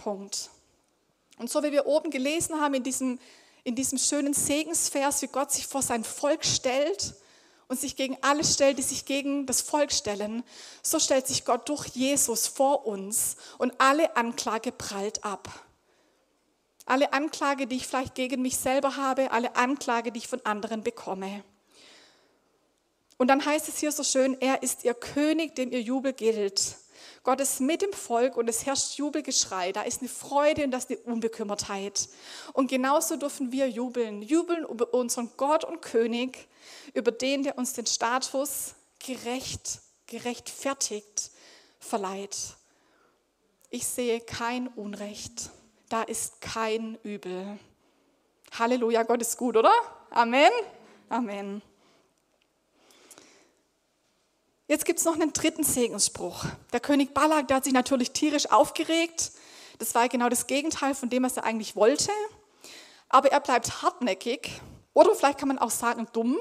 [0.00, 0.48] Punkt.
[1.38, 3.18] Und so wie wir oben gelesen haben in diesem,
[3.64, 7.14] in diesem schönen Segensvers, wie Gott sich vor sein Volk stellt
[7.68, 10.42] und sich gegen alle stellt, die sich gegen das Volk stellen,
[10.82, 15.48] so stellt sich Gott durch Jesus vor uns und alle Anklage prallt ab.
[16.86, 20.82] Alle Anklage, die ich vielleicht gegen mich selber habe, alle Anklage, die ich von anderen
[20.82, 21.44] bekomme.
[23.18, 26.76] Und dann heißt es hier so schön, er ist ihr König, dem ihr Jubel gilt.
[27.22, 29.72] Gott ist mit dem Volk und es herrscht Jubelgeschrei.
[29.72, 32.08] Da ist eine Freude und da ist eine Unbekümmertheit.
[32.52, 34.22] Und genauso dürfen wir jubeln.
[34.22, 36.48] Jubeln über unseren Gott und König,
[36.94, 41.30] über den, der uns den Status gerecht, gerechtfertigt
[41.78, 42.36] verleiht.
[43.70, 45.50] Ich sehe kein Unrecht.
[45.88, 47.58] Da ist kein Übel.
[48.58, 49.72] Halleluja, Gott ist gut, oder?
[50.10, 50.50] Amen.
[51.08, 51.62] Amen.
[54.70, 56.44] Jetzt gibt es noch einen dritten Segensspruch.
[56.72, 59.32] Der König Balak, der hat sich natürlich tierisch aufgeregt.
[59.80, 62.12] Das war genau das Gegenteil von dem, was er eigentlich wollte.
[63.08, 64.48] Aber er bleibt hartnäckig
[64.94, 66.38] oder vielleicht kann man auch sagen dumm,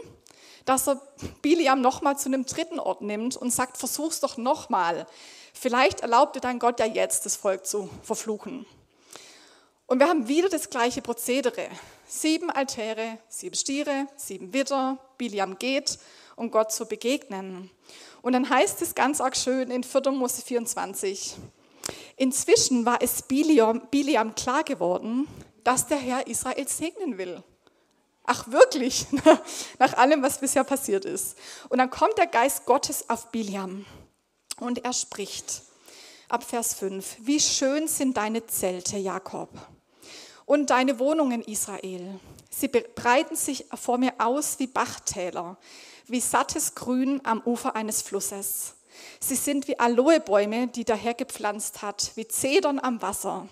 [0.66, 1.02] dass er
[1.42, 5.08] Biliam nochmal zu einem dritten Ort nimmt und sagt, versuch's doch nochmal.
[5.52, 8.68] Vielleicht erlaubt dir dein Gott ja jetzt, das Volk zu verfluchen.
[9.88, 11.68] Und wir haben wieder das gleiche Prozedere.
[12.06, 15.98] Sieben Altäre, sieben Stiere, sieben Widder, Biliam geht,
[16.40, 17.70] um Gott zu begegnen.
[18.22, 20.12] Und dann heißt es ganz arg schön in 4.
[20.12, 21.36] Mose 24,
[22.16, 25.28] inzwischen war es Biliam, Biliam klar geworden,
[25.64, 27.44] dass der Herr Israel segnen will.
[28.24, 29.06] Ach wirklich,
[29.80, 31.38] nach allem, was bisher passiert ist.
[31.68, 33.86] Und dann kommt der Geist Gottes auf Biliam
[34.60, 35.64] und er spricht
[36.30, 39.50] ab Vers 5, wie schön sind deine Zelte, Jakob,
[40.46, 42.20] und deine Wohnungen, Israel.
[42.50, 45.58] Sie breiten sich vor mir aus wie Bachtäler
[46.12, 48.76] wie sattes Grün am Ufer eines Flusses.
[49.20, 53.48] Sie sind wie Aloebäume, die der Herr gepflanzt hat, wie Zedern am Wasser.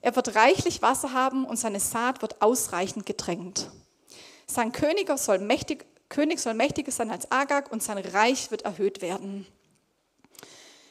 [0.00, 3.70] Er wird reichlich Wasser haben und seine Saat wird ausreichend gedrängt.
[4.46, 9.02] Sein König soll, mächtig, König soll mächtiger sein als Agag und sein Reich wird erhöht
[9.02, 9.46] werden.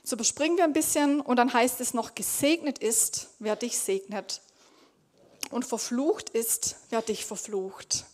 [0.03, 4.41] So überspringen wir ein bisschen und dann heißt es noch, gesegnet ist, wer dich segnet.
[5.49, 8.05] Und verflucht ist, wer dich verflucht.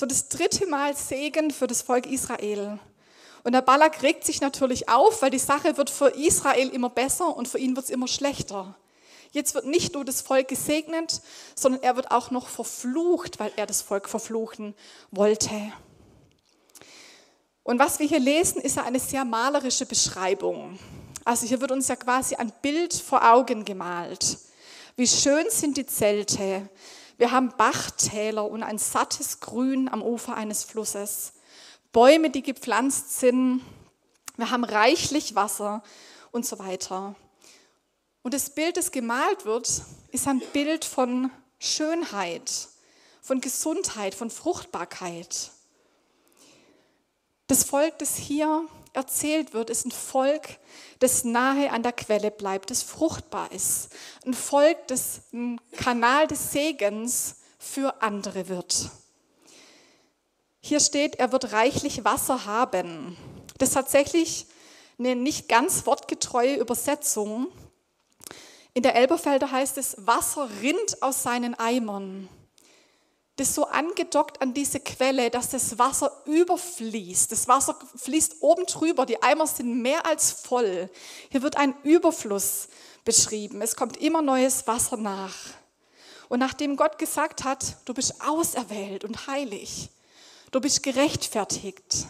[0.00, 2.78] So das dritte Mal Segen für das Volk Israel.
[3.44, 7.36] Und der Balak regt sich natürlich auf, weil die Sache wird für Israel immer besser
[7.36, 8.74] und für ihn wird es immer schlechter.
[9.32, 11.20] Jetzt wird nicht nur das Volk gesegnet,
[11.54, 14.74] sondern er wird auch noch verflucht, weil er das Volk verfluchen
[15.10, 15.70] wollte.
[17.62, 20.78] Und was wir hier lesen, ist ja eine sehr malerische Beschreibung.
[21.26, 24.38] Also hier wird uns ja quasi ein Bild vor Augen gemalt.
[24.96, 26.70] Wie schön sind die Zelte,
[27.20, 31.34] wir haben Bachtäler und ein sattes Grün am Ufer eines Flusses.
[31.92, 33.60] Bäume, die gepflanzt sind.
[34.38, 35.82] Wir haben reichlich Wasser
[36.30, 37.14] und so weiter.
[38.22, 39.70] Und das Bild, das gemalt wird,
[40.12, 42.68] ist ein Bild von Schönheit,
[43.20, 45.50] von Gesundheit, von Fruchtbarkeit.
[47.48, 50.58] Das Volk, das hier erzählt wird, ist ein Volk,
[50.98, 53.88] das nahe an der Quelle bleibt, das fruchtbar ist.
[54.24, 58.90] Ein Volk, das ein Kanal des Segens für andere wird.
[60.60, 63.16] Hier steht, er wird reichlich Wasser haben.
[63.58, 64.46] Das ist tatsächlich
[64.98, 67.48] eine nicht ganz wortgetreue Übersetzung.
[68.74, 72.28] In der Elberfelder heißt es, Wasser rinnt aus seinen Eimern
[73.40, 77.32] das so angedockt an diese Quelle, dass das Wasser überfließt.
[77.32, 80.90] Das Wasser fließt oben drüber, die Eimer sind mehr als voll.
[81.30, 82.68] Hier wird ein Überfluss
[83.04, 83.62] beschrieben.
[83.62, 85.34] Es kommt immer neues Wasser nach.
[86.28, 89.88] Und nachdem Gott gesagt hat, du bist auserwählt und heilig,
[90.52, 92.06] du bist gerechtfertigt,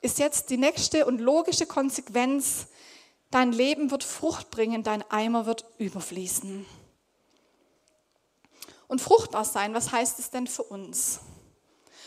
[0.00, 2.66] ist jetzt die nächste und logische Konsequenz,
[3.30, 6.66] dein Leben wird Frucht bringen, dein Eimer wird überfließen.
[8.88, 11.20] Und fruchtbar sein, was heißt es denn für uns?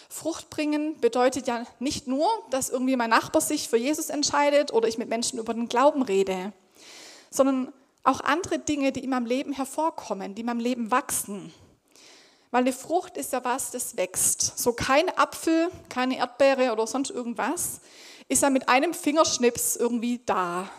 [0.10, 4.90] Frucht bringen bedeutet ja nicht nur, dass irgendwie mein Nachbar sich für Jesus entscheidet oder
[4.90, 6.52] ich mit Menschen über den Glauben rede,
[7.30, 7.72] sondern
[8.04, 11.54] auch andere Dinge, die in meinem Leben hervorkommen, die in meinem Leben wachsen.
[12.50, 14.58] Weil eine Frucht ist ja was, das wächst.
[14.60, 17.80] So kein Apfel, keine Erdbeere oder sonst irgendwas
[18.28, 20.70] ist ja mit einem Fingerschnips irgendwie da,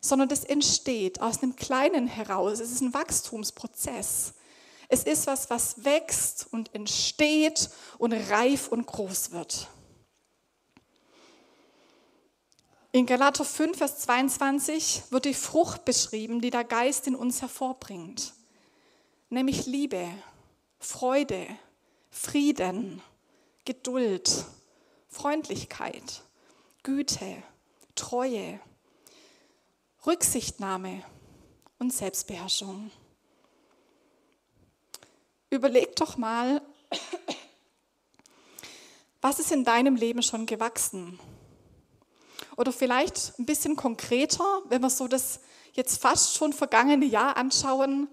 [0.00, 2.60] sondern das entsteht aus einem Kleinen heraus.
[2.60, 4.34] Es ist ein Wachstumsprozess.
[4.88, 9.68] Es ist was, was wächst und entsteht und reif und groß wird.
[12.92, 18.32] In Galater 5, Vers 22 wird die Frucht beschrieben, die der Geist in uns hervorbringt,
[19.28, 20.08] nämlich Liebe,
[20.78, 21.46] Freude,
[22.10, 23.02] Frieden,
[23.66, 24.46] Geduld,
[25.08, 26.22] Freundlichkeit,
[26.84, 27.42] Güte,
[27.96, 28.60] Treue,
[30.06, 31.02] Rücksichtnahme
[31.78, 32.90] und Selbstbeherrschung.
[35.50, 36.60] Überleg doch mal,
[39.20, 41.18] was ist in deinem Leben schon gewachsen?
[42.56, 45.40] Oder vielleicht ein bisschen konkreter, wenn wir so das
[45.72, 48.08] jetzt fast schon vergangene Jahr anschauen,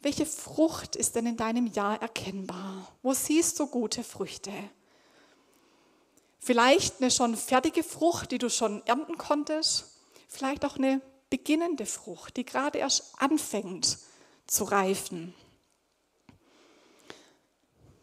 [0.00, 2.92] welche Frucht ist denn in deinem Jahr erkennbar?
[3.02, 4.52] Wo siehst du gute Früchte?
[6.38, 9.98] Vielleicht eine schon fertige Frucht, die du schon ernten konntest.
[10.28, 13.98] Vielleicht auch eine beginnende Frucht, die gerade erst anfängt
[14.46, 15.34] zu reifen.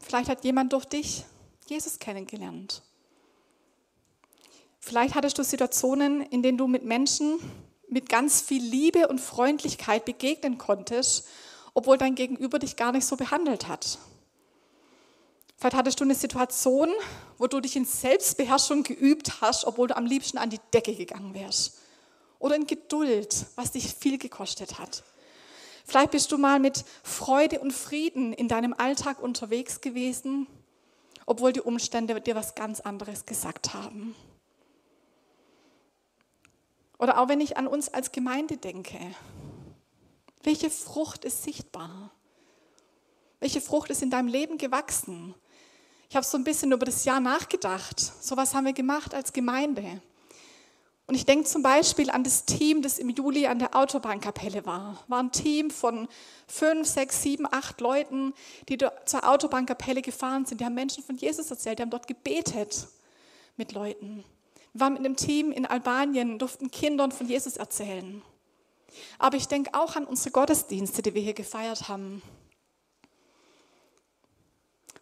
[0.06, 1.24] Vielleicht hat jemand durch dich
[1.66, 2.82] Jesus kennengelernt.
[4.78, 7.40] Vielleicht hattest du Situationen, in denen du mit Menschen
[7.88, 11.26] mit ganz viel Liebe und Freundlichkeit begegnen konntest,
[11.74, 13.98] obwohl dein Gegenüber dich gar nicht so behandelt hat.
[15.56, 16.88] Vielleicht hattest du eine Situation,
[17.38, 21.34] wo du dich in Selbstbeherrschung geübt hast, obwohl du am liebsten an die Decke gegangen
[21.34, 21.78] wärst.
[22.38, 25.02] Oder in Geduld, was dich viel gekostet hat.
[25.86, 30.48] Vielleicht bist du mal mit Freude und Frieden in deinem Alltag unterwegs gewesen,
[31.26, 34.16] obwohl die Umstände dir was ganz anderes gesagt haben.
[36.98, 38.98] Oder auch wenn ich an uns als Gemeinde denke.
[40.42, 42.10] Welche Frucht ist sichtbar?
[43.38, 45.34] Welche Frucht ist in deinem Leben gewachsen?
[46.08, 48.00] Ich habe so ein bisschen über das Jahr nachgedacht.
[48.00, 50.00] So was haben wir gemacht als Gemeinde.
[51.08, 55.04] Und ich denke zum Beispiel an das Team, das im Juli an der Autobahnkapelle war.
[55.06, 56.08] War ein Team von
[56.48, 58.34] fünf, sechs, sieben, acht Leuten,
[58.68, 60.60] die zur Autobahnkapelle gefahren sind.
[60.60, 62.88] Die haben Menschen von Jesus erzählt, die haben dort gebetet
[63.56, 64.24] mit Leuten.
[64.72, 68.20] Wir waren mit einem Team in Albanien, durften Kindern von Jesus erzählen.
[69.18, 72.20] Aber ich denke auch an unsere Gottesdienste, die wir hier gefeiert haben.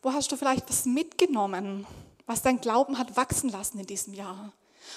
[0.03, 1.87] Wo hast du vielleicht was mitgenommen,
[2.27, 4.53] was dein Glauben hat wachsen lassen in diesem Jahr?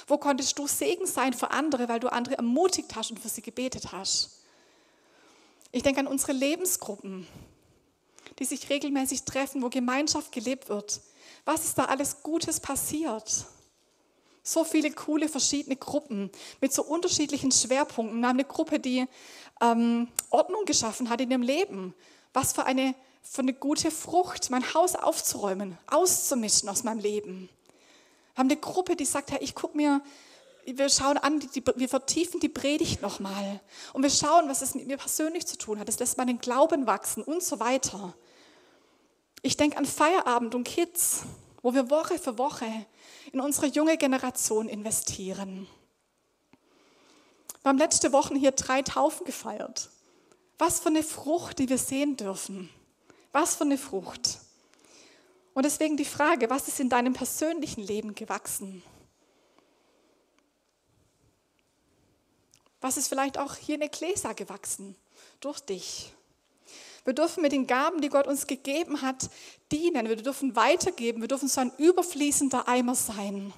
[0.07, 3.41] Wo konntest du Segen sein für andere, weil du andere ermutigt hast und für sie
[3.41, 4.41] gebetet hast?
[5.71, 7.27] Ich denke an unsere Lebensgruppen,
[8.39, 11.01] die sich regelmäßig treffen, wo Gemeinschaft gelebt wird.
[11.45, 13.45] Was ist da alles Gutes passiert?
[14.43, 18.19] So viele coole verschiedene Gruppen mit so unterschiedlichen Schwerpunkten.
[18.21, 19.05] Wir haben eine Gruppe, die
[19.61, 21.93] ähm, Ordnung geschaffen hat in ihrem Leben.
[22.33, 27.49] Was für eine, für eine gute Frucht, mein Haus aufzuräumen, auszumischen aus meinem Leben.
[28.37, 29.99] Wir haben eine Gruppe, die sagt, hey, ich gucke mir,
[30.63, 33.59] wir schauen an, die, wir vertiefen die Predigt nochmal.
[33.93, 35.87] Und wir schauen, was es mit mir persönlich zu tun hat.
[35.87, 38.13] Das lässt meinen Glauben wachsen und so weiter.
[39.41, 41.23] Ich denke an Feierabend und Kids,
[41.63, 42.67] wo wir Woche für Woche
[43.31, 45.67] in unsere junge Generation investieren.
[47.63, 49.89] Wir haben letzte Woche hier drei Taufen gefeiert.
[50.59, 52.69] Was für eine Frucht, die wir sehen dürfen.
[53.31, 54.41] Was für eine Frucht.
[55.57, 58.83] Und deswegen die Frage, was ist in deinem persönlichen Leben gewachsen?
[62.79, 64.95] Was ist vielleicht auch hier in Ecclesia gewachsen?
[65.39, 66.13] Durch dich.
[67.05, 69.31] Wir dürfen mit den Gaben, die Gott uns gegeben hat,
[69.71, 70.07] dienen.
[70.07, 71.21] Wir dürfen weitergeben.
[71.21, 73.51] Wir dürfen so ein überfließender Eimer sein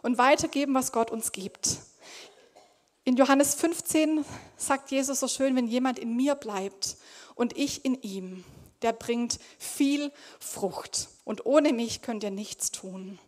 [0.00, 1.76] und weitergeben, was Gott uns gibt.
[3.04, 4.24] In Johannes 15
[4.56, 6.96] sagt Jesus so schön, wenn jemand in mir bleibt
[7.34, 8.44] und ich in ihm,
[8.84, 11.08] der bringt viel Frucht.
[11.24, 13.18] Und ohne mich könnt ihr nichts tun.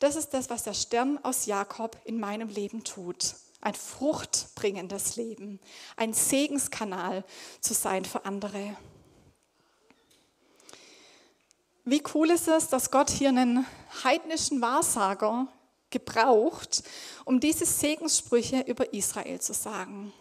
[0.00, 5.60] Das ist das, was der Stern aus Jakob in meinem Leben tut ein fruchtbringendes Leben,
[5.96, 7.24] ein Segenskanal
[7.60, 8.76] zu sein für andere.
[11.84, 13.66] Wie cool ist es, dass Gott hier einen
[14.04, 15.48] heidnischen Wahrsager
[15.90, 16.82] gebraucht,
[17.24, 20.12] um diese Segenssprüche über Israel zu sagen.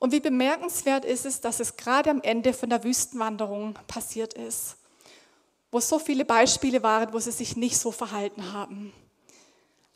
[0.00, 4.76] Und wie bemerkenswert ist es, dass es gerade am Ende von der Wüstenwanderung passiert ist,
[5.70, 8.94] wo so viele Beispiele waren, wo sie sich nicht so verhalten haben.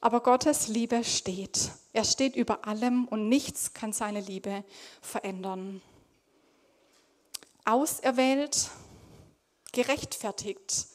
[0.03, 1.71] Aber Gottes Liebe steht.
[1.95, 4.63] Er steht über allem und nichts kann seine Liebe
[5.01, 5.81] verändern.
[7.65, 8.69] Auserwählt,
[9.73, 10.87] gerechtfertigt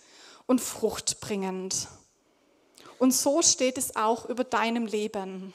[0.45, 1.87] und fruchtbringend.
[2.99, 5.51] Und so steht es auch über deinem Leben.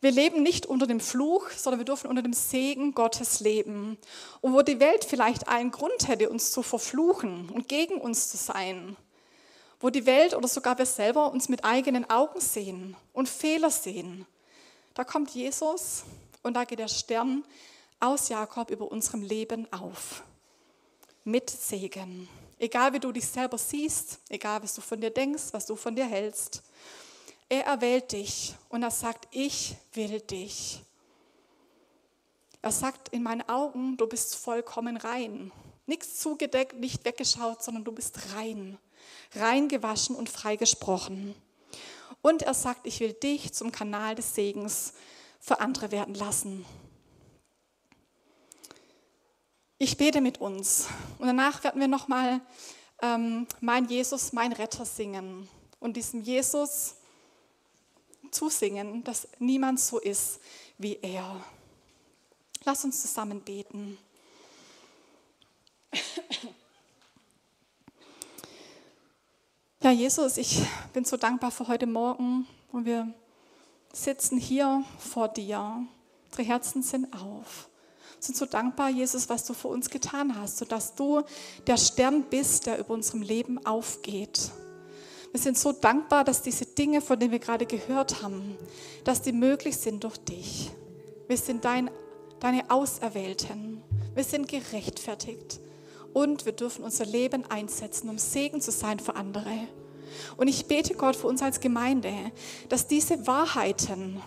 [0.00, 3.98] Wir leben nicht unter dem Fluch, sondern wir dürfen unter dem Segen Gottes leben.
[4.40, 8.36] Und wo die Welt vielleicht einen Grund hätte, uns zu verfluchen und gegen uns zu
[8.36, 8.96] sein,
[9.80, 14.26] wo die Welt oder sogar wir selber uns mit eigenen Augen sehen und Fehler sehen,
[14.94, 16.04] da kommt Jesus
[16.42, 17.44] und da geht der Stern
[18.00, 20.22] aus Jakob über unserem Leben auf.
[21.24, 22.28] Mit Segen.
[22.58, 25.94] Egal wie du dich selber siehst, egal was du von dir denkst, was du von
[25.94, 26.62] dir hältst.
[27.48, 30.82] Er erwählt dich und er sagt, ich will dich.
[32.60, 35.52] Er sagt in meinen Augen, du bist vollkommen rein.
[35.86, 38.78] Nichts zugedeckt, nicht weggeschaut, sondern du bist rein.
[39.34, 41.34] Rein gewaschen und frei gesprochen.
[42.20, 44.92] Und er sagt, ich will dich zum Kanal des Segens
[45.40, 46.66] für andere werden lassen.
[49.78, 50.88] Ich bete mit uns
[51.18, 52.40] und danach werden wir nochmal
[53.00, 56.97] ähm, Mein Jesus, mein Retter singen und diesem Jesus
[58.30, 60.40] zusingen, dass niemand so ist
[60.78, 61.44] wie er.
[62.64, 63.98] Lass uns zusammen beten.
[69.80, 70.60] Ja, Jesus, ich
[70.92, 73.14] bin so dankbar für heute Morgen und wir
[73.92, 75.86] sitzen hier vor dir.
[76.26, 77.68] Unsere Herzen sind auf.
[78.16, 81.22] Wir sind so dankbar, Jesus, was du für uns getan hast, sodass du
[81.66, 84.50] der Stern bist, der über unserem Leben aufgeht.
[85.32, 88.56] Wir sind so dankbar, dass diese Dinge, von denen wir gerade gehört haben,
[89.04, 90.70] dass die möglich sind durch dich.
[91.26, 91.90] Wir sind dein,
[92.40, 93.82] deine Auserwählten.
[94.14, 95.60] Wir sind gerechtfertigt.
[96.14, 99.68] Und wir dürfen unser Leben einsetzen, um Segen zu sein für andere.
[100.38, 102.12] Und ich bete Gott für uns als Gemeinde,
[102.70, 104.22] dass diese Wahrheiten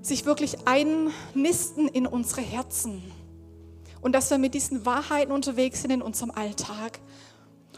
[0.00, 3.02] sich wirklich einnisten in unsere Herzen.
[4.00, 7.00] Und dass wir mit diesen Wahrheiten unterwegs sind in unserem Alltag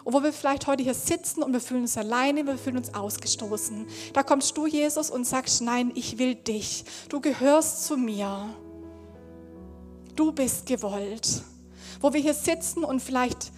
[0.05, 2.93] und wo wir vielleicht heute hier sitzen und wir fühlen uns alleine, wir fühlen uns
[2.93, 3.87] ausgestoßen.
[4.13, 6.85] Da kommst du, Jesus, und sagst, nein, ich will dich.
[7.09, 8.55] Du gehörst zu mir.
[10.15, 11.43] Du bist gewollt.
[12.01, 13.51] Wo wir hier sitzen und vielleicht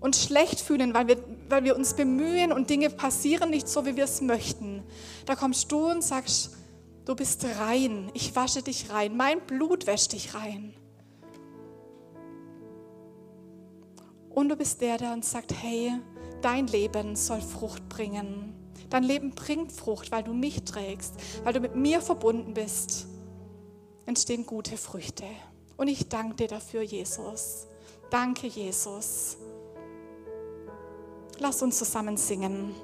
[0.00, 1.18] uns schlecht fühlen, weil wir,
[1.50, 4.82] weil wir uns bemühen und Dinge passieren nicht so, wie wir es möchten.
[5.26, 6.52] Da kommst du und sagst,
[7.04, 8.10] du bist rein.
[8.14, 9.14] Ich wasche dich rein.
[9.18, 10.72] Mein Blut wäscht dich rein.
[14.30, 15.92] Und du bist der, der uns sagt, hey,
[16.40, 18.54] dein Leben soll Frucht bringen.
[18.88, 21.14] Dein Leben bringt Frucht, weil du mich trägst,
[21.44, 23.06] weil du mit mir verbunden bist.
[24.06, 25.24] Entstehen gute Früchte.
[25.76, 27.66] Und ich danke dir dafür, Jesus.
[28.10, 29.36] Danke, Jesus.
[31.38, 32.74] Lass uns zusammen singen.